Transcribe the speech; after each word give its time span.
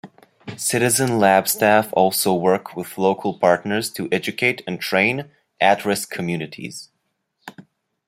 Citizen 0.57 1.19
Lab 1.19 1.47
staff 1.47 1.89
also 1.93 2.33
work 2.33 2.75
with 2.75 2.97
local 2.97 3.37
partners 3.37 3.91
to 3.91 4.09
educate 4.11 4.63
and 4.65 4.81
train 4.81 5.29
at-risk 5.59 6.09
communities. 6.09 6.89